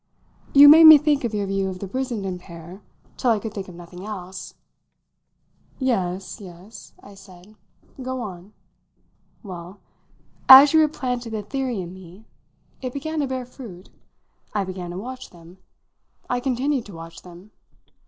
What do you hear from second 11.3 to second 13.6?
the theory in me, it began to bear